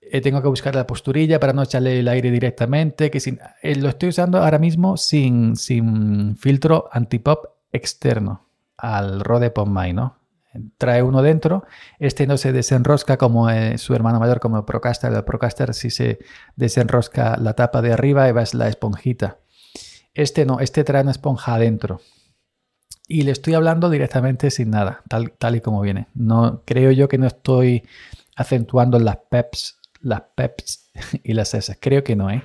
eh, 0.00 0.20
tengo 0.20 0.40
que 0.42 0.48
buscar 0.48 0.74
la 0.74 0.86
posturilla 0.86 1.40
para 1.40 1.52
no 1.52 1.62
echarle 1.62 1.98
el 1.98 2.08
aire 2.08 2.30
directamente. 2.30 3.10
Que 3.10 3.18
sin, 3.18 3.40
eh, 3.62 3.74
lo 3.76 3.88
estoy 3.88 4.10
usando 4.10 4.38
ahora 4.38 4.58
mismo 4.58 4.96
sin, 4.96 5.56
sin 5.56 6.36
filtro 6.36 6.88
antipop 6.92 7.46
externo 7.72 8.46
al 8.76 9.20
Rode 9.20 9.50
PodMic, 9.50 9.94
¿no? 9.94 10.25
Trae 10.78 11.02
uno 11.02 11.22
dentro. 11.22 11.64
Este 11.98 12.26
no 12.26 12.36
se 12.36 12.52
desenrosca 12.52 13.16
como 13.16 13.50
eh, 13.50 13.78
su 13.78 13.94
hermano 13.94 14.20
mayor, 14.20 14.40
como 14.40 14.58
el 14.58 14.64
Procaster. 14.64 15.12
El 15.12 15.24
Procaster 15.24 15.74
sí 15.74 15.90
se 15.90 16.18
desenrosca 16.56 17.36
la 17.36 17.54
tapa 17.54 17.82
de 17.82 17.92
arriba 17.92 18.28
y 18.28 18.32
va 18.32 18.44
la 18.52 18.68
esponjita. 18.68 19.38
Este 20.14 20.46
no, 20.46 20.60
este 20.60 20.84
trae 20.84 21.02
una 21.02 21.10
esponja 21.10 21.54
adentro. 21.54 22.00
Y 23.08 23.22
le 23.22 23.30
estoy 23.30 23.54
hablando 23.54 23.88
directamente 23.88 24.50
sin 24.50 24.70
nada, 24.70 25.02
tal, 25.08 25.30
tal 25.32 25.56
y 25.56 25.60
como 25.60 25.80
viene. 25.80 26.08
No, 26.14 26.62
creo 26.64 26.90
yo 26.90 27.08
que 27.08 27.18
no 27.18 27.26
estoy 27.26 27.84
acentuando 28.34 28.98
las 28.98 29.18
peps, 29.30 29.78
las 30.00 30.22
peps 30.34 30.90
y 31.22 31.34
las 31.34 31.54
S. 31.54 31.76
Creo 31.80 32.02
que 32.02 32.16
no, 32.16 32.30
¿eh? 32.30 32.42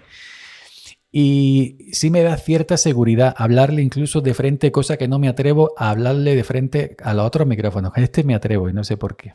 Y 1.11 1.89
sí 1.91 2.09
me 2.09 2.23
da 2.23 2.37
cierta 2.37 2.77
seguridad 2.77 3.35
hablarle 3.37 3.81
incluso 3.81 4.21
de 4.21 4.33
frente, 4.33 4.71
cosa 4.71 4.95
que 4.95 5.09
no 5.09 5.19
me 5.19 5.27
atrevo 5.27 5.73
a 5.77 5.89
hablarle 5.89 6.35
de 6.35 6.43
frente 6.43 6.95
a 7.03 7.13
los 7.13 7.25
otros 7.25 7.45
micrófonos. 7.45 7.91
Este 7.97 8.23
me 8.23 8.33
atrevo 8.33 8.69
y 8.69 8.73
no 8.73 8.83
sé 8.85 8.95
por 8.95 9.17
qué. 9.17 9.33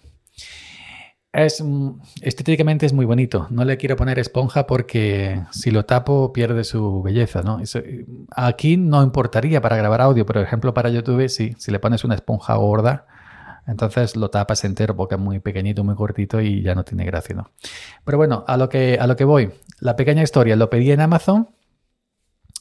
Es, 1.35 1.62
mm, 1.62 2.00
estéticamente 2.23 2.87
es 2.87 2.95
muy 2.95 3.04
bonito. 3.04 3.47
No 3.50 3.66
le 3.66 3.76
quiero 3.76 3.95
poner 3.95 4.18
esponja 4.18 4.66
porque 4.66 5.42
si 5.50 5.71
lo 5.71 5.85
tapo 5.85 6.33
pierde 6.33 6.64
su 6.64 7.02
belleza. 7.02 7.42
¿no? 7.42 7.61
aquí 8.35 8.78
no 8.78 9.02
importaría 9.02 9.61
para 9.61 9.76
grabar 9.76 10.00
audio, 10.00 10.25
por 10.25 10.38
ejemplo 10.38 10.73
para 10.73 10.88
YouTube 10.88 11.28
sí. 11.28 11.54
Si 11.59 11.71
le 11.71 11.78
pones 11.78 12.04
una 12.04 12.14
esponja 12.14 12.54
gorda, 12.54 13.06
entonces 13.66 14.16
lo 14.16 14.30
tapas 14.30 14.64
entero 14.64 14.97
porque 14.97 15.16
es 15.16 15.21
muy 15.21 15.40
pequeñito, 15.40 15.85
muy 15.85 15.95
cortito 15.95 16.40
y 16.40 16.62
ya 16.62 16.75
no 16.75 16.85
tiene 16.85 17.04
gracia. 17.04 17.35
¿no? 17.35 17.50
Pero 18.02 18.16
bueno, 18.16 18.45
a 18.49 18.56
lo, 18.56 18.71
que, 18.71 18.97
a 18.99 19.06
lo 19.06 19.14
que 19.14 19.25
voy. 19.25 19.50
La 19.78 19.95
pequeña 19.95 20.23
historia 20.23 20.56
lo 20.56 20.71
pedí 20.71 20.90
en 20.90 21.02
Amazon 21.02 21.50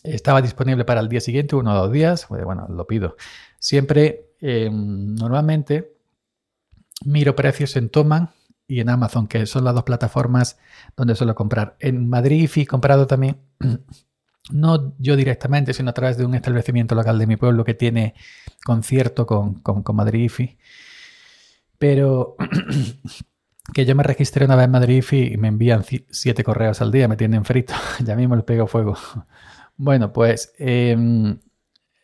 estaba 0.06 0.42
disponible 0.42 0.86
para 0.86 1.02
el 1.02 1.10
día 1.10 1.22
siguiente, 1.22 1.56
uno 1.56 1.74
o 1.74 1.76
dos 1.76 1.92
días. 1.92 2.26
Pues, 2.28 2.44
bueno, 2.44 2.68
lo 2.70 2.88
pido. 2.88 3.16
Siempre, 3.60 4.32
eh, 4.42 4.70
normalmente, 4.72 5.96
miro 7.06 7.36
precios 7.36 7.76
en 7.76 7.90
Toman 7.90 8.30
y 8.68 8.80
en 8.80 8.90
Amazon, 8.90 9.28
que 9.28 9.46
son 9.46 9.64
las 9.64 9.74
dos 9.74 9.84
plataformas 9.84 10.58
donde 10.96 11.16
suelo 11.16 11.36
comprar. 11.36 11.76
En 11.80 12.10
Madrid 12.10 12.50
he 12.56 12.66
comprado 12.66 13.08
también, 13.08 13.38
no 14.52 14.94
yo 14.98 15.16
directamente, 15.16 15.74
sino 15.74 15.90
a 15.90 15.94
través 15.94 16.18
de 16.18 16.26
un 16.26 16.36
establecimiento 16.36 16.96
local 16.96 17.20
de 17.20 17.28
mi 17.28 17.38
pueblo 17.38 17.64
que 17.64 17.74
tiene 17.74 18.16
concierto 18.64 19.26
con, 19.26 19.56
con, 19.56 19.84
con 19.84 19.96
Madrid 19.96 20.26
IFI. 20.26 20.58
Pero 21.78 22.36
que 23.74 23.86
yo 23.86 23.96
me 23.96 24.04
registré 24.04 24.46
una 24.46 24.56
vez 24.56 24.66
en 24.66 24.72
Madrid 24.72 25.04
y 25.12 25.38
me 25.38 25.48
envían 25.48 25.84
siete 26.10 26.44
correos 26.44 26.82
al 26.82 26.92
día, 26.92 27.08
me 27.08 27.18
tienen 27.18 27.46
frito, 27.46 27.74
ya 28.04 28.16
mismo 28.16 28.36
les 28.36 28.46
pego 28.46 28.68
fuego. 28.68 28.98
Bueno, 29.78 30.14
pues 30.14 30.54
em, 30.58 31.40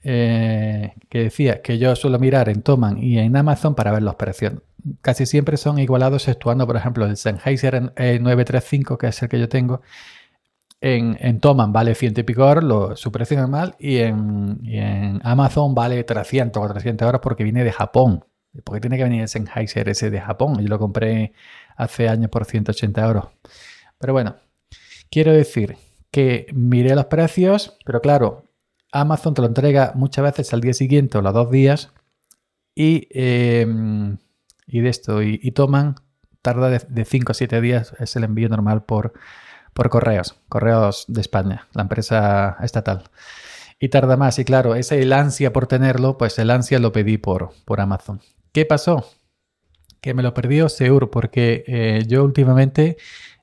eh, 0.03 0.93
que 1.09 1.19
decía 1.23 1.61
que 1.61 1.77
yo 1.77 1.95
suelo 1.95 2.19
mirar 2.19 2.49
en 2.49 2.61
Toman 2.63 2.97
y 2.97 3.19
en 3.19 3.35
Amazon 3.37 3.75
para 3.75 3.91
ver 3.91 4.03
los 4.03 4.15
precios. 4.15 4.53
Casi 5.01 5.25
siempre 5.25 5.57
son 5.57 5.79
igualados, 5.79 6.23
exceptuando, 6.23 6.65
por 6.67 6.75
ejemplo, 6.75 7.05
el 7.05 7.17
Sennheiser 7.17 7.93
935, 7.95 8.97
que 8.97 9.07
es 9.07 9.21
el 9.21 9.29
que 9.29 9.39
yo 9.39 9.47
tengo. 9.49 9.81
En, 10.81 11.17
en 11.21 11.39
Toman 11.39 11.71
vale 11.71 11.93
100 11.93 12.13
y 12.17 12.23
pico 12.23 12.49
euros, 12.49 12.99
su 12.99 13.11
precio 13.11 13.37
normal, 13.37 13.75
y 13.79 13.97
en, 13.99 14.59
en 14.65 15.21
Amazon 15.23 15.75
vale 15.75 16.03
300 16.03 16.57
o 16.59 16.61
400 16.61 17.05
euros 17.05 17.21
porque 17.21 17.43
viene 17.43 17.63
de 17.63 17.71
Japón. 17.71 18.25
Porque 18.63 18.81
tiene 18.81 18.97
que 18.97 19.03
venir 19.03 19.21
el 19.21 19.27
Sennheiser 19.29 19.87
ese 19.89 20.09
de 20.09 20.19
Japón. 20.19 20.59
Yo 20.61 20.67
lo 20.67 20.79
compré 20.79 21.33
hace 21.77 22.09
años 22.09 22.29
por 22.31 22.45
180 22.45 23.05
euros. 23.05 23.25
Pero 23.99 24.13
bueno, 24.13 24.35
quiero 25.11 25.31
decir 25.33 25.77
que 26.11 26.47
miré 26.53 26.93
los 26.95 27.05
precios, 27.05 27.77
pero 27.85 28.01
claro, 28.01 28.45
Amazon 28.91 29.33
te 29.33 29.41
lo 29.41 29.47
entrega 29.47 29.93
muchas 29.95 30.23
veces 30.23 30.53
al 30.53 30.61
día 30.61 30.73
siguiente 30.73 31.17
o 31.17 31.21
los 31.21 31.33
dos 31.33 31.49
días 31.49 31.91
y, 32.75 33.07
em, 33.11 34.17
y 34.67 34.81
de 34.81 34.89
esto, 34.89 35.21
y, 35.21 35.51
toman, 35.51 35.95
tarda 36.41 36.69
de 36.69 37.05
5 37.05 37.31
a 37.31 37.35
7 37.35 37.61
días, 37.61 37.93
es 37.99 38.15
el 38.15 38.23
envío 38.23 38.49
normal 38.49 38.83
por, 38.83 39.13
por 39.73 39.89
correos, 39.89 40.35
correos 40.49 41.05
de 41.07 41.21
España, 41.21 41.67
la 41.73 41.83
empresa 41.83 42.57
estatal. 42.61 43.03
Y 43.79 43.89
tarda 43.89 44.17
más, 44.17 44.37
y 44.39 44.45
claro, 44.45 44.75
ese 44.75 45.01
el 45.01 45.13
ansia 45.13 45.53
por 45.53 45.67
tenerlo, 45.67 46.17
pues 46.17 46.37
el 46.39 46.51
ansia 46.51 46.79
lo 46.79 46.91
pedí 46.91 47.17
por, 47.17 47.51
por 47.65 47.81
Amazon. 47.81 48.21
¿Qué 48.51 48.65
pasó? 48.65 49.09
Que 50.01 50.13
me 50.13 50.23
lo 50.23 50.33
perdió 50.33 50.69
Seur, 50.69 51.09
porque 51.09 51.63
eh, 51.67 52.03
yo 52.07 52.23
últimamente 52.23 52.97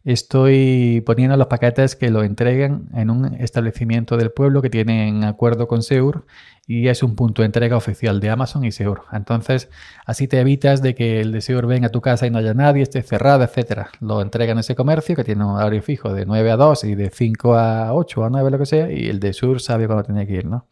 Estoy 0.08 1.02
poniendo 1.04 1.36
los 1.36 1.48
paquetes 1.48 1.94
que 1.94 2.08
lo 2.08 2.22
entreguen 2.22 2.88
en 2.94 3.10
un 3.10 3.26
establecimiento 3.34 4.16
del 4.16 4.30
pueblo 4.30 4.62
que 4.62 4.70
tienen 4.70 5.22
acuerdo 5.22 5.68
con 5.68 5.82
Seur 5.82 6.24
y 6.66 6.88
es 6.88 7.02
un 7.02 7.14
punto 7.14 7.42
de 7.42 7.46
entrega 7.46 7.76
oficial 7.76 8.18
de 8.18 8.30
Amazon 8.30 8.64
y 8.64 8.72
Seur. 8.72 9.02
Entonces, 9.12 9.68
así 10.06 10.26
te 10.26 10.40
evitas 10.40 10.80
de 10.80 10.94
que 10.94 11.20
el 11.20 11.30
de 11.30 11.42
Seur 11.42 11.66
venga 11.66 11.88
a 11.88 11.90
tu 11.90 12.00
casa 12.00 12.26
y 12.26 12.30
no 12.30 12.38
haya 12.38 12.54
nadie, 12.54 12.84
esté 12.84 13.02
cerrado, 13.02 13.44
etcétera. 13.44 13.90
Lo 14.00 14.22
entregan 14.22 14.56
en 14.56 14.60
ese 14.60 14.74
comercio 14.74 15.14
que 15.14 15.24
tiene 15.24 15.44
un 15.44 15.50
horario 15.50 15.82
fijo 15.82 16.14
de 16.14 16.24
9 16.24 16.52
a 16.52 16.56
2 16.56 16.84
y 16.84 16.94
de 16.94 17.10
5 17.10 17.54
a 17.54 17.92
8 17.92 18.24
a 18.24 18.30
9, 18.30 18.50
lo 18.50 18.58
que 18.58 18.64
sea, 18.64 18.90
y 18.90 19.10
el 19.10 19.20
de 19.20 19.34
Seur 19.34 19.60
sabe 19.60 19.84
cuándo 19.84 20.04
tiene 20.04 20.26
que 20.26 20.36
ir, 20.36 20.46
¿no? 20.46 20.68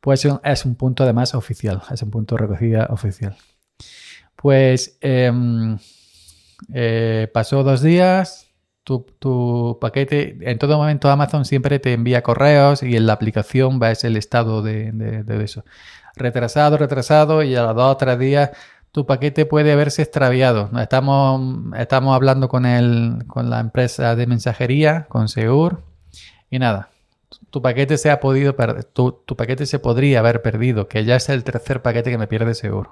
Pues 0.00 0.24
es 0.44 0.64
un 0.64 0.76
punto 0.76 1.02
además 1.02 1.34
oficial, 1.34 1.82
es 1.90 2.02
un 2.02 2.12
punto 2.12 2.36
de 2.36 2.42
recogida 2.42 2.86
oficial. 2.90 3.36
Pues 4.36 4.96
em, 5.00 5.76
eh, 6.72 7.30
pasó 7.32 7.62
dos 7.62 7.82
días, 7.82 8.48
tu, 9.18 9.78
paquete, 9.80 10.38
en 10.40 10.58
todo 10.58 10.78
momento 10.78 11.10
Amazon 11.10 11.44
siempre 11.44 11.78
te 11.78 11.92
envía 11.92 12.22
correos 12.22 12.82
y 12.82 12.96
en 12.96 13.06
la 13.06 13.12
aplicación 13.12 13.78
va 13.82 13.90
el 13.90 14.16
estado 14.16 14.62
de, 14.62 15.24
eso. 15.42 15.64
Retrasado, 16.16 16.78
retrasado 16.78 17.42
y 17.42 17.54
a 17.54 17.62
los 17.62 17.76
dos 17.76 17.92
o 17.92 17.96
tres 17.96 18.18
días 18.18 18.50
tu 18.90 19.06
paquete 19.06 19.44
puede 19.46 19.72
haberse 19.72 20.02
extraviado. 20.02 20.70
Estamos, 20.80 21.76
estamos 21.76 22.14
hablando 22.14 22.48
con, 22.48 22.64
el, 22.64 23.24
con 23.26 23.50
la 23.50 23.60
empresa 23.60 24.16
de 24.16 24.26
mensajería, 24.26 25.06
con 25.08 25.28
Seur, 25.28 25.82
y 26.50 26.58
nada. 26.58 26.88
Tu 27.50 27.60
paquete 27.60 27.98
se 27.98 28.10
ha 28.10 28.20
podido 28.20 28.56
tu, 28.94 29.12
tu 29.12 29.36
paquete 29.36 29.66
se 29.66 29.78
podría 29.78 30.20
haber 30.20 30.40
perdido, 30.40 30.88
que 30.88 31.04
ya 31.04 31.16
es 31.16 31.28
el 31.28 31.44
tercer 31.44 31.82
paquete 31.82 32.10
que 32.10 32.18
me 32.18 32.26
pierde 32.26 32.54
Seur. 32.54 32.88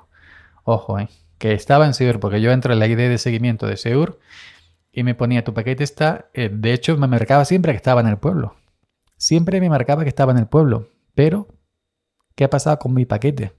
Ojo, 0.66 0.98
eh 0.98 1.08
que 1.38 1.52
estaba 1.52 1.86
en 1.86 1.94
Seur, 1.94 2.20
porque 2.20 2.40
yo 2.40 2.50
entro 2.50 2.72
en 2.72 2.78
la 2.78 2.86
ID 2.86 2.96
de 2.96 3.18
seguimiento 3.18 3.66
de 3.66 3.76
Seur 3.76 4.18
y 4.92 5.02
me 5.02 5.14
ponía 5.14 5.44
tu 5.44 5.52
paquete 5.52 5.84
está, 5.84 6.30
eh, 6.32 6.50
de 6.52 6.72
hecho 6.72 6.96
me 6.96 7.06
marcaba 7.06 7.44
siempre 7.44 7.72
que 7.72 7.76
estaba 7.76 8.00
en 8.00 8.06
el 8.06 8.18
pueblo. 8.18 8.56
Siempre 9.18 9.60
me 9.60 9.68
marcaba 9.68 10.02
que 10.02 10.08
estaba 10.08 10.32
en 10.32 10.38
el 10.38 10.46
pueblo, 10.46 10.88
pero 11.14 11.48
¿qué 12.34 12.44
ha 12.44 12.50
pasado 12.50 12.78
con 12.78 12.94
mi 12.94 13.04
paquete? 13.04 13.52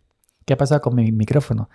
¿Qué 0.46 0.54
ha 0.54 0.58
pasado 0.58 0.82
con 0.82 0.96
mi 0.96 1.12
micrófono? 1.12 1.70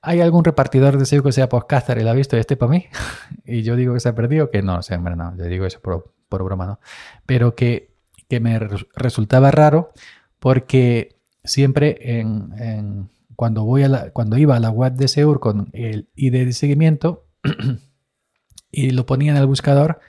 ¿Hay 0.00 0.20
algún 0.20 0.44
repartidor 0.44 0.96
de 0.96 1.06
Seur 1.06 1.22
que 1.22 1.32
sea 1.32 1.48
podcaster 1.48 1.98
y 1.98 2.04
lo 2.04 2.10
ha 2.10 2.14
visto 2.14 2.36
y 2.36 2.40
este 2.40 2.56
para 2.56 2.70
mí? 2.70 2.86
y 3.44 3.62
yo 3.62 3.76
digo 3.76 3.94
que 3.94 4.00
se 4.00 4.08
ha 4.08 4.14
perdido, 4.14 4.50
que 4.50 4.62
no, 4.62 4.78
o 4.78 4.82
sea, 4.82 4.98
no, 4.98 5.36
yo 5.36 5.44
digo 5.44 5.66
eso 5.66 5.80
por, 5.80 6.12
broma, 6.44 6.66
¿no? 6.66 6.80
Pero 7.26 7.54
que, 7.54 7.94
que 8.28 8.40
me 8.40 8.58
resultaba 8.58 9.50
raro 9.50 9.92
porque 10.38 11.20
siempre 11.44 12.20
en 12.20 13.10
cuando, 13.36 13.64
voy 13.64 13.84
a 13.84 14.10
cuando 14.12 14.38
iba 14.38 14.56
a 14.56 14.60
la 14.60 14.70
web 14.70 14.94
de 14.94 15.08
Seur 15.08 15.40
con 15.40 15.68
el 15.72 16.08
ID 16.14 16.32
de 16.46 16.52
seguimiento 16.52 17.26
y 18.70 18.90
lo 18.90 19.06
ponía 19.06 19.32
en 19.32 19.38
el 19.38 19.46
buscador, 19.46 20.00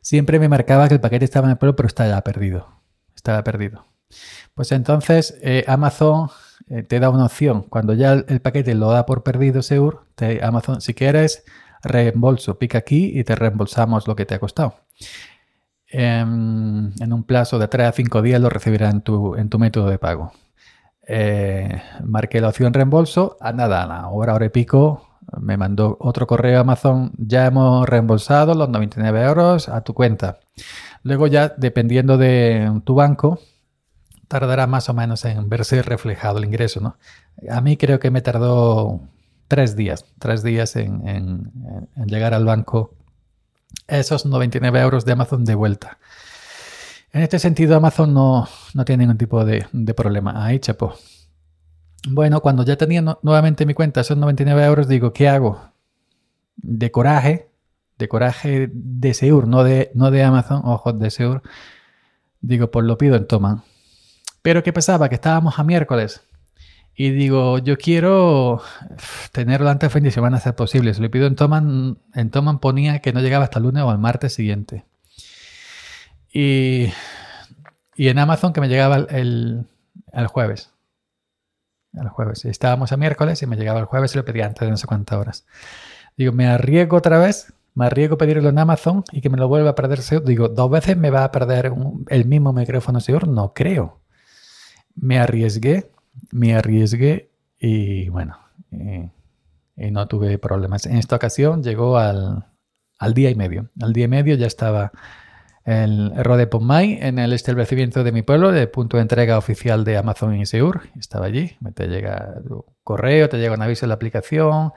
siempre 0.00 0.38
me 0.38 0.48
marcaba 0.48 0.88
que 0.88 0.94
el 0.94 1.00
paquete 1.00 1.24
estaba 1.24 1.46
en 1.46 1.52
el 1.52 1.58
pueblo, 1.58 1.76
pero 1.76 1.86
estaba 1.86 2.20
perdido. 2.22 2.68
Estaba 3.14 3.42
perdido. 3.42 3.86
Pues 4.54 4.70
entonces 4.72 5.36
eh, 5.42 5.64
Amazon 5.66 6.30
eh, 6.68 6.82
te 6.82 7.00
da 7.00 7.10
una 7.10 7.26
opción. 7.26 7.62
Cuando 7.62 7.94
ya 7.94 8.12
el, 8.12 8.40
paquete 8.40 8.74
lo 8.74 8.90
da 8.90 9.06
por 9.06 9.22
perdido 9.22 9.62
Seur, 9.62 10.06
Amazon, 10.42 10.80
si 10.80 10.94
quieres, 10.94 11.44
reembolso, 11.82 12.58
pica 12.58 12.78
aquí 12.78 13.18
y 13.18 13.24
te 13.24 13.34
reembolsamos 13.34 14.06
lo 14.06 14.16
que 14.16 14.26
te 14.26 14.34
ha 14.34 14.38
costado. 14.38 14.76
Em, 15.88 16.92
en 17.00 17.12
un 17.12 17.24
plazo 17.24 17.58
de 17.58 17.68
3 17.68 17.88
a 17.88 17.92
5 17.92 18.22
días 18.22 18.40
lo 18.40 18.48
recibirás 18.48 18.92
en 18.92 19.02
tu, 19.02 19.36
en 19.36 19.48
tu 19.48 19.58
método 19.58 19.88
de 19.88 19.98
pago. 19.98 20.32
Eh, 21.06 21.82
marqué 22.02 22.40
la 22.40 22.48
opción 22.48 22.72
reembolso, 22.72 23.36
a 23.40 23.52
nada, 23.52 23.82
a 23.82 23.86
la 23.86 24.08
hora, 24.08 24.34
hora 24.34 24.46
y 24.46 24.50
pico, 24.50 25.06
me 25.40 25.56
mandó 25.56 25.96
otro 26.00 26.26
correo 26.26 26.58
a 26.58 26.60
Amazon, 26.60 27.12
ya 27.18 27.46
hemos 27.46 27.88
reembolsado 27.88 28.54
los 28.54 28.68
99 28.68 29.22
euros 29.22 29.68
a 29.68 29.82
tu 29.82 29.94
cuenta. 29.94 30.40
Luego 31.02 31.26
ya, 31.26 31.48
dependiendo 31.56 32.16
de 32.16 32.80
tu 32.84 32.94
banco, 32.94 33.38
tardará 34.28 34.66
más 34.66 34.88
o 34.88 34.94
menos 34.94 35.24
en 35.24 35.48
verse 35.48 35.82
reflejado 35.82 36.38
el 36.38 36.44
ingreso, 36.44 36.80
¿no? 36.80 36.96
A 37.50 37.60
mí 37.60 37.76
creo 37.76 38.00
que 38.00 38.10
me 38.10 38.22
tardó 38.22 39.00
tres 39.48 39.76
días, 39.76 40.06
tres 40.18 40.42
días 40.42 40.76
en, 40.76 41.06
en 41.06 42.06
llegar 42.06 42.32
al 42.32 42.44
banco 42.44 42.94
esos 43.86 44.24
99 44.26 44.80
euros 44.80 45.04
de 45.04 45.12
Amazon 45.12 45.44
de 45.44 45.54
vuelta. 45.54 45.98
En 47.14 47.22
este 47.22 47.38
sentido, 47.38 47.76
Amazon 47.76 48.12
no, 48.12 48.48
tiene 48.84 49.04
ningún 49.04 49.18
tipo 49.18 49.44
de, 49.44 49.64
problema. 49.96 50.44
Ahí, 50.44 50.58
chapo. 50.58 50.94
Bueno, 52.08 52.40
cuando 52.40 52.64
ya 52.64 52.74
tenía 52.74 53.02
nuevamente 53.22 53.64
mi 53.66 53.72
cuenta, 53.72 54.00
esos 54.00 54.18
99 54.18 54.64
euros, 54.64 54.88
digo, 54.88 55.12
¿qué 55.12 55.28
hago? 55.28 55.60
De 56.56 56.90
coraje, 56.90 57.50
de 57.98 58.08
coraje 58.08 58.68
de 58.72 59.14
Seur, 59.14 59.46
no 59.46 59.62
de, 59.62 59.92
no 59.94 60.10
de 60.10 60.24
Amazon, 60.24 60.62
ojo, 60.64 60.92
de 60.92 61.08
Seur. 61.12 61.42
Digo, 62.40 62.72
pues 62.72 62.84
lo 62.84 62.98
pido 62.98 63.14
en 63.14 63.28
Toman. 63.28 63.62
Pero 64.42 64.64
¿qué 64.64 64.72
pasaba? 64.72 65.08
Que 65.08 65.14
estábamos 65.14 65.60
a 65.60 65.62
miércoles. 65.62 66.26
Y 66.96 67.10
digo, 67.10 67.58
yo 67.58 67.78
quiero 67.78 68.60
tenerlo 69.30 69.70
antes 69.70 69.88
de 69.88 69.94
fin 69.94 70.02
de 70.02 70.10
semana, 70.10 70.40
ser 70.40 70.56
posible. 70.56 70.92
Si 70.92 71.00
lo 71.00 71.12
pido 71.12 71.28
en 71.28 71.36
Toman, 71.36 71.96
en 72.12 72.30
Toman 72.30 72.58
ponía 72.58 72.98
que 72.98 73.12
no 73.12 73.20
llegaba 73.20 73.44
hasta 73.44 73.60
el 73.60 73.66
lunes 73.66 73.84
o 73.84 73.92
el 73.92 73.98
martes 73.98 74.34
siguiente. 74.34 74.84
Y, 76.34 76.92
en 77.96 78.18
Amazon 78.18 78.52
que 78.52 78.60
me 78.60 78.68
llegaba 78.68 78.96
el, 78.96 79.66
jueves. 80.26 80.72
El 81.92 82.08
jueves. 82.08 82.44
Estábamos 82.44 82.90
a 82.90 82.96
miércoles 82.96 83.40
y 83.42 83.46
me 83.46 83.56
llegaba 83.56 83.78
el 83.78 83.86
jueves 83.86 84.14
y 84.14 84.18
lo 84.18 84.24
pedía 84.24 84.46
antes 84.46 84.60
de 84.60 84.70
no 84.70 84.76
sé 84.76 84.88
cuántas 84.88 85.16
horas. 85.16 85.46
Digo, 86.16 86.32
me 86.32 86.48
arriesgo 86.48 86.96
otra 86.96 87.18
vez, 87.18 87.54
me 87.74 87.86
arriesgo 87.86 88.16
a 88.16 88.18
pedirlo 88.18 88.48
en 88.48 88.58
Amazon 88.58 89.04
y 89.12 89.20
que 89.20 89.30
me 89.30 89.38
lo 89.38 89.46
vuelva 89.46 89.70
a 89.70 89.74
perder. 89.76 90.00
Digo, 90.24 90.48
dos 90.48 90.70
veces 90.70 90.96
me 90.96 91.10
va 91.10 91.22
a 91.22 91.30
perder 91.30 91.72
el 92.08 92.24
mismo 92.24 92.52
micrófono 92.52 92.98
seguro. 92.98 93.28
No 93.28 93.54
creo. 93.54 94.00
Me 94.96 95.20
arriesgué, 95.20 95.92
me 96.32 96.56
arriesgué 96.56 97.30
y 97.60 98.08
bueno, 98.08 98.38
y, 98.72 99.10
no 99.92 100.08
tuve 100.08 100.38
problemas. 100.38 100.86
En 100.86 100.96
esta 100.96 101.14
ocasión 101.14 101.62
llegó 101.62 101.96
al, 101.96 102.44
al 102.98 103.14
día 103.14 103.30
y 103.30 103.36
medio. 103.36 103.70
Al 103.80 103.92
día 103.92 104.06
y 104.06 104.08
medio 104.08 104.34
ya 104.34 104.46
estaba 104.46 104.90
el 105.64 106.12
error 106.16 106.36
de 106.36 106.46
Ponmay 106.46 106.98
en 107.00 107.18
el 107.18 107.32
establecimiento 107.32 108.04
de 108.04 108.12
mi 108.12 108.22
pueblo, 108.22 108.52
de 108.52 108.66
punto 108.66 108.98
de 108.98 109.02
entrega 109.02 109.38
oficial 109.38 109.84
de 109.84 109.96
Amazon 109.96 110.36
y 110.36 110.46
Seur. 110.46 110.82
Estaba 110.98 111.26
allí. 111.26 111.56
Te 111.74 111.88
llega 111.88 112.34
tu 112.46 112.64
correo, 112.82 113.28
te 113.28 113.38
llega 113.38 113.54
un 113.54 113.62
aviso 113.62 113.86
en 113.86 113.88
la 113.88 113.94
aplicación. 113.94 114.72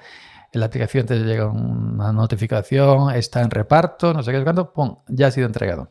En 0.53 0.59
la 0.61 0.67
aplicación 0.67 1.05
te 1.05 1.19
llega 1.19 1.47
una 1.47 2.13
notificación, 2.13 3.13
está 3.13 3.41
en 3.41 3.51
reparto, 3.51 4.13
no 4.13 4.23
sé 4.23 4.31
qué 4.31 4.43
cuándo, 4.43 4.71
¡pum! 4.71 4.99
Ya 5.07 5.27
ha 5.27 5.31
sido 5.31 5.45
entregado. 5.45 5.89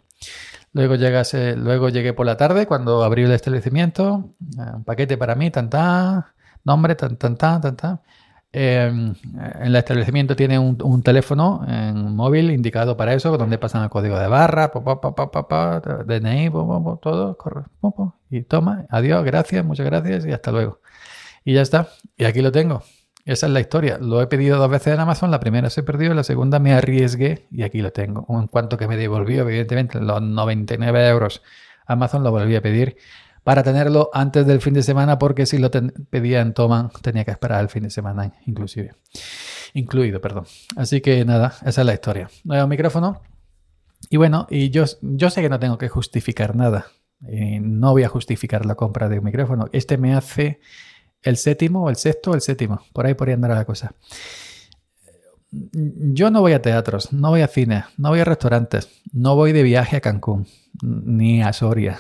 Luego, 0.73 0.95
llegase, 0.95 1.57
luego 1.57 1.88
llegué 1.88 2.12
por 2.12 2.26
la 2.26 2.37
tarde 2.37 2.67
cuando 2.67 3.03
abrí 3.03 3.23
el 3.23 3.33
establecimiento. 3.33 4.35
Un 4.57 4.85
paquete 4.85 5.17
para 5.17 5.35
mí, 5.35 5.50
tan 5.50 5.71
Nombre, 6.65 6.95
tan 6.97 7.17
tan 7.17 7.37
tan 7.37 7.61
tan 7.61 7.76
tan. 7.76 8.00
en 8.53 9.17
el 9.62 9.76
establecimiento 9.76 10.37
tiene 10.37 10.59
un, 10.59 11.03
teléfono 11.03 11.65
en 11.67 12.06
móvil 12.16 12.50
indicado 12.50 12.96
para 12.96 13.14
eso, 13.14 13.37
donde 13.38 13.58
pasan 13.58 13.85
el 13.85 13.90
código 13.90 14.18
de 14.18 14.26
barra, 14.26 14.73
pa, 14.73 15.00
pa, 15.00 15.49
pa, 15.49 15.80
DNI, 16.04 16.50
todo, 17.00 17.37
corre, 17.37 17.62
y 18.30 18.42
toma, 18.42 18.87
adiós, 18.90 19.25
gracias, 19.25 19.64
muchas 19.64 19.87
gracias 19.87 20.26
y 20.26 20.32
hasta 20.32 20.50
luego. 20.50 20.80
Y 21.44 21.54
ya 21.54 21.62
está. 21.62 21.88
Y 22.16 22.25
aquí 22.25 22.42
lo 22.42 22.50
tengo. 22.50 22.82
Esa 23.25 23.46
es 23.46 23.52
la 23.52 23.61
historia. 23.61 23.99
Lo 24.00 24.20
he 24.23 24.26
pedido 24.26 24.58
dos 24.58 24.70
veces 24.70 24.94
en 24.94 25.00
Amazon. 25.00 25.30
La 25.30 25.40
primera 25.40 25.70
se 25.70 25.82
perdió, 25.82 26.14
la 26.14 26.25
segunda 26.25 26.58
me 26.58 26.73
arriesgué 26.73 27.46
y 27.50 27.62
aquí 27.62 27.82
lo 27.82 27.92
tengo. 27.92 28.26
En 28.28 28.46
cuanto 28.49 28.76
que 28.76 28.88
me 28.88 28.96
devolvió, 28.96 29.42
evidentemente, 29.42 30.00
los 30.00 30.23
99 30.23 31.08
euros, 31.08 31.42
Amazon 31.87 32.23
lo 32.23 32.30
volví 32.30 32.56
a 32.56 32.62
pedir 32.62 32.96
para 33.42 33.62
tenerlo 33.62 34.11
antes 34.12 34.44
del 34.44 34.61
fin 34.61 34.75
de 34.75 34.82
semana, 34.82 35.20
porque 35.20 35.46
si 35.46 35.58
lo 35.58 35.70
pedía 35.70 36.40
en 36.40 36.52
Toman, 36.52 36.90
tenía 37.00 37.25
que 37.25 37.30
esperar 37.30 37.61
el 37.61 37.68
fin 37.68 37.85
de 37.85 37.90
semana, 37.90 38.32
inclusive. 38.44 38.94
Incluido, 39.76 40.23
perdón. 40.23 40.47
Así 40.75 41.02
que 41.02 41.23
nada, 41.26 41.52
esa 41.66 41.83
es 41.83 41.87
la 41.87 41.92
historia. 41.92 42.30
Nuevo 42.45 42.66
micrófono. 42.66 43.21
Y 44.09 44.16
bueno, 44.16 44.47
y 44.49 44.71
yo, 44.71 44.85
yo 45.02 45.28
sé 45.28 45.42
que 45.42 45.50
no 45.50 45.59
tengo 45.59 45.76
que 45.76 45.90
justificar 45.90 46.56
nada. 46.56 46.87
Eh, 47.28 47.61
no 47.61 47.92
voy 47.92 48.02
a 48.02 48.09
justificar 48.09 48.64
la 48.64 48.75
compra 48.75 49.11
de 49.11 49.18
un 49.18 49.26
micrófono. 49.26 49.68
Este 49.73 49.99
me 49.99 50.14
hace 50.14 50.61
el 51.21 51.37
séptimo, 51.37 51.90
el 51.90 51.97
sexto, 51.97 52.33
el 52.33 52.40
séptimo. 52.40 52.80
Por 52.95 53.04
ahí 53.04 53.12
podría 53.12 53.35
andar 53.35 53.50
la 53.50 53.66
cosa. 53.66 53.95
Yo 55.50 56.30
no 56.30 56.40
voy 56.40 56.54
a 56.54 56.62
teatros, 56.62 57.12
no 57.12 57.28
voy 57.28 57.42
a 57.42 57.49
cine, 57.49 57.85
no 57.99 58.09
voy 58.09 58.21
a 58.21 58.25
restaurantes, 58.25 58.88
no 59.12 59.37
voy 59.37 59.52
de 59.52 59.62
viaje 59.62 59.97
a 59.97 60.00
Cancún, 60.00 60.47
ni 60.83 61.42
a 61.42 61.52
Soria. 61.52 61.99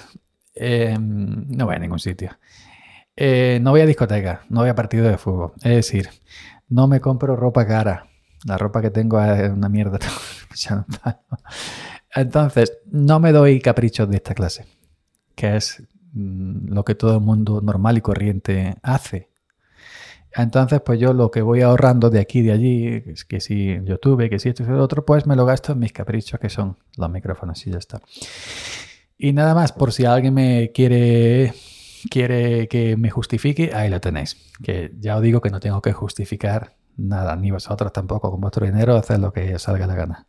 Em, 0.54 1.46
no 1.48 1.66
voy 1.66 1.74
a 1.74 1.78
ningún 1.78 1.98
sitio. 1.98 2.38
Eh, 3.16 3.58
no 3.60 3.72
voy 3.72 3.82
a 3.82 3.86
discoteca, 3.86 4.46
no 4.48 4.60
voy 4.60 4.70
a 4.70 4.74
partido 4.74 5.06
de 5.06 5.18
fútbol. 5.18 5.52
Es 5.56 5.76
decir, 5.76 6.08
no 6.68 6.88
me 6.88 7.00
compro 7.00 7.36
ropa 7.36 7.66
cara. 7.66 8.08
La 8.44 8.58
ropa 8.58 8.80
que 8.82 8.90
tengo 8.90 9.20
es 9.22 9.50
una 9.50 9.68
mierda. 9.68 9.98
Entonces, 12.14 12.78
no 12.86 13.20
me 13.20 13.32
doy 13.32 13.60
caprichos 13.60 14.08
de 14.08 14.16
esta 14.16 14.34
clase, 14.34 14.66
que 15.34 15.56
es 15.56 15.82
Mm, 16.16 16.72
lo 16.72 16.82
que 16.84 16.94
todo 16.94 17.14
el 17.14 17.20
mundo 17.20 17.60
normal 17.60 17.98
y 17.98 18.00
corriente 18.00 18.76
hace. 18.82 19.28
Entonces, 20.34 20.80
pues 20.84 20.98
yo 20.98 21.12
lo 21.12 21.30
que 21.30 21.42
voy 21.42 21.60
ahorrando 21.62 22.10
de 22.10 22.20
aquí 22.20 22.40
y 22.40 22.42
de 22.42 22.52
allí, 22.52 23.02
que 23.28 23.40
si 23.40 23.78
YouTube, 23.84 24.28
que 24.30 24.38
si 24.38 24.50
esto 24.50 24.62
y 24.62 24.66
lo 24.66 24.82
otro, 24.82 25.04
pues 25.04 25.26
me 25.26 25.36
lo 25.36 25.44
gasto 25.46 25.72
en 25.72 25.80
mis 25.80 25.92
caprichos, 25.92 26.40
que 26.40 26.48
son 26.48 26.76
los 26.96 27.10
micrófonos 27.10 27.66
y 27.66 27.70
ya 27.70 27.78
está. 27.78 28.00
Y 29.18 29.32
nada 29.32 29.54
más, 29.54 29.72
por 29.72 29.92
si 29.92 30.04
alguien 30.06 30.34
me 30.34 30.72
quiere, 30.72 31.54
quiere 32.10 32.68
que 32.68 32.96
me 32.96 33.10
justifique, 33.10 33.72
ahí 33.74 33.88
lo 33.90 34.00
tenéis. 34.00 34.36
Que 34.62 34.92
ya 34.98 35.16
os 35.16 35.22
digo 35.22 35.40
que 35.40 35.50
no 35.50 35.60
tengo 35.60 35.82
que 35.82 35.92
justificar 35.92 36.76
nada, 36.96 37.36
ni 37.36 37.50
vosotros 37.50 37.92
tampoco 37.92 38.30
con 38.30 38.40
vuestro 38.40 38.66
dinero, 38.66 38.96
hacer 38.96 39.18
lo 39.20 39.32
que 39.32 39.58
salga 39.58 39.86
la 39.86 39.94
gana. 39.94 40.26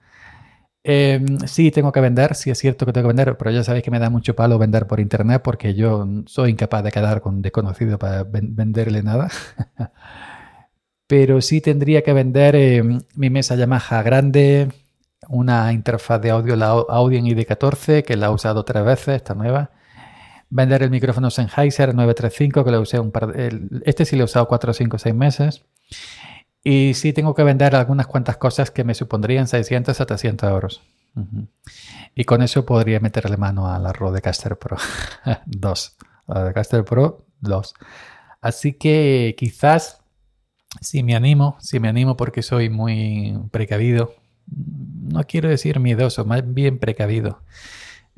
Em, 0.84 1.40
sí, 1.48 1.70
tengo 1.72 1.92
que 1.92 2.00
vender, 2.00 2.34
sí 2.36 2.50
es 2.50 2.60
cierto 2.60 2.86
que 2.86 2.94
tengo 2.94 3.10
que 3.10 3.14
vender, 3.16 3.38
pero 3.38 3.52
ya 3.52 3.64
sabéis 3.64 3.84
que 3.84 3.92
me 3.92 4.00
da 4.00 4.10
mucho 4.10 4.36
palo 4.36 4.58
vender 4.58 4.88
por 4.88 5.02
internet 5.02 5.42
porque 5.44 5.74
yo 5.74 6.08
soy 6.28 6.52
incapaz 6.52 6.84
de 6.84 6.92
quedar 6.92 7.20
con 7.22 7.42
desconocido 7.42 8.00
para 8.00 8.24
venderle 8.24 9.04
nada. 9.04 9.30
pero 11.08 11.42
sí 11.42 11.62
tendría 11.62 12.04
que 12.04 12.14
vender 12.14 12.56
em, 12.56 13.02
mi 13.16 13.30
mesa 13.30 13.56
Yamaha 13.56 14.02
grande, 14.04 14.70
una 15.30 15.74
interfaz 15.74 16.22
de 16.22 16.32
audio, 16.32 16.56
la 16.56 16.70
Audien 16.70 17.26
ID14, 17.26 18.04
que 18.04 18.18
la 18.18 18.28
he 18.28 18.30
usado 18.30 18.66
tres 18.66 18.84
veces, 18.86 19.16
esta 19.18 19.34
nueva. 19.36 19.72
Vender 20.50 20.84
el 20.84 20.90
micrófono 20.90 21.30
Sennheiser 21.30 21.94
935, 21.94 22.64
que 22.64 22.72
lo 22.72 22.82
usé 22.82 23.00
un 23.00 23.12
par 23.12 23.28
de, 23.28 23.68
Este 23.86 24.06
sí 24.06 24.16
lo 24.16 24.24
he 24.24 24.26
usado 24.26 24.48
4, 24.48 24.74
5, 24.74 24.98
6 24.98 25.16
meses. 25.16 25.66
Y 26.64 26.94
sí 26.94 27.14
tengo 27.14 27.34
que 27.34 27.44
vender 27.44 27.76
algunas 27.76 28.08
cuantas 28.08 28.38
cosas 28.38 28.72
que 28.72 28.84
me 28.84 28.94
supondrían 28.94 29.48
600, 29.48 29.96
700 29.96 30.50
euros. 30.50 30.82
Y 32.14 32.26
con 32.26 32.42
eso 32.42 32.66
podría 32.66 33.00
meterle 33.00 33.38
mano 33.38 33.68
a 33.68 33.80
la 33.80 33.92
Rodecaster 33.92 34.58
Pro 34.58 34.78
2. 35.46 35.98
La 36.28 36.42
Rodecaster 36.42 36.84
Pro 36.84 37.26
2. 37.42 37.74
Así 38.42 38.74
que 38.74 39.36
quizás 39.38 40.02
si 40.82 41.04
me 41.04 41.16
animo, 41.16 41.58
si 41.60 41.80
me 41.80 41.88
animo 41.88 42.18
porque 42.18 42.42
soy 42.42 42.70
muy 42.70 43.38
precavido, 43.52 44.14
no 44.48 45.24
quiero 45.24 45.50
decir 45.50 45.80
miedoso, 45.80 46.26
más 46.26 46.42
bien 46.54 46.80
precavido. 46.80 47.42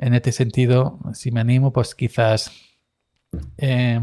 En 0.02 0.14
este 0.14 0.32
sentido, 0.32 0.98
si 1.14 1.30
me 1.30 1.42
animo, 1.42 1.74
pues 1.74 1.94
quizás 1.94 2.52
eh, 3.58 4.00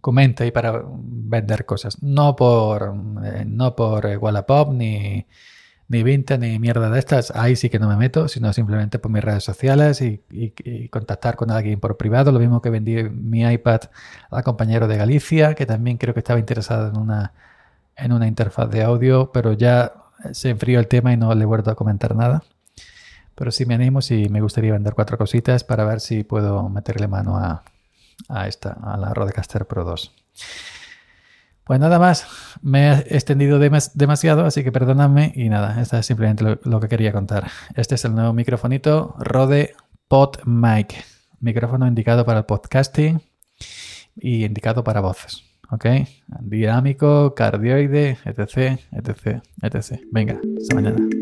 comenta 0.00 0.46
y 0.46 0.50
para 0.50 0.82
vender 0.86 1.66
cosas. 1.66 2.02
No 2.02 2.34
por, 2.34 2.94
eh, 3.24 3.44
no 3.46 3.76
por 3.76 4.06
Wallapop, 4.06 4.72
ni, 4.72 5.26
ni 5.88 6.02
Vinted, 6.02 6.38
ni 6.38 6.58
mierda 6.58 6.88
de 6.88 6.98
estas. 6.98 7.30
Ahí 7.30 7.56
sí 7.56 7.68
que 7.68 7.78
no 7.78 7.88
me 7.88 7.96
meto, 7.96 8.26
sino 8.26 8.54
simplemente 8.54 8.98
por 8.98 9.12
mis 9.12 9.22
redes 9.22 9.44
sociales 9.44 10.00
y, 10.00 10.22
contactar 10.90 11.36
con 11.36 11.50
alguien 11.50 11.78
por 11.78 11.98
privado. 11.98 12.32
Lo 12.32 12.38
mismo 12.40 12.62
que 12.62 12.70
vendí 12.70 13.02
mi 13.04 13.42
iPad 13.42 13.82
al 14.30 14.42
compañero 14.42 14.88
de 14.88 14.96
Galicia, 14.96 15.54
que 15.54 15.66
también 15.66 15.98
creo 15.98 16.14
que 16.14 16.20
estaba 16.20 16.40
interesado 16.40 16.88
en 16.88 16.96
una, 16.96 17.34
en 17.96 18.12
una 18.12 18.26
interfaz 18.26 18.70
de 18.70 18.82
audio, 18.82 19.30
pero 19.30 19.52
ya 19.52 19.92
se 20.32 20.50
enfrió 20.50 20.80
el 20.80 20.88
tema 20.88 21.12
y 21.12 21.18
no 21.18 21.34
le 21.34 21.42
he 21.42 21.46
vuelto 21.46 21.70
a 21.70 21.74
comentar 21.74 22.16
nada. 22.16 22.42
Pero 23.34 23.50
sí 23.50 23.66
me 23.66 23.74
animo, 23.74 24.02
si 24.02 24.28
me 24.28 24.40
gustaría 24.40 24.72
vender 24.72 24.94
cuatro 24.94 25.18
cositas 25.18 25.64
para 25.64 25.84
ver 25.84 26.00
si 26.00 26.24
puedo 26.24 26.68
meterle 26.68 27.08
mano 27.08 27.36
a, 27.36 27.62
a 28.28 28.48
esta, 28.48 28.72
a 28.82 28.96
la 28.96 29.14
Rodecaster 29.14 29.66
Pro 29.66 29.84
2. 29.84 30.12
Pues 31.64 31.78
nada 31.78 31.98
más, 31.98 32.26
me 32.60 32.90
he 32.90 32.98
extendido 33.16 33.58
demasiado, 33.58 34.44
así 34.44 34.64
que 34.64 34.72
perdonadme 34.72 35.32
y 35.36 35.48
nada, 35.48 35.80
esta 35.80 36.00
es 36.00 36.06
simplemente 36.06 36.58
lo, 36.62 36.80
que 36.80 36.88
quería 36.88 37.12
contar. 37.12 37.50
Este 37.76 37.94
es 37.94 38.04
el 38.04 38.14
nuevo 38.14 38.32
microfonito 38.32 39.14
Rode 39.18 39.74
Pod 40.08 40.38
Mic, 40.44 41.04
micrófono 41.40 41.86
indicado 41.86 42.24
para 42.24 42.40
el 42.40 42.44
podcasting 42.46 43.22
y 44.16 44.44
indicado 44.44 44.82
para 44.82 45.00
voces. 45.00 45.44
¿Ok? 45.70 45.86
Dinámico, 46.40 47.34
cardioide, 47.34 48.18
etc, 48.24 48.78
etc, 48.92 49.42
etc. 49.62 50.00
Venga, 50.10 50.38
hasta 50.58 50.74
mañana. 50.74 51.21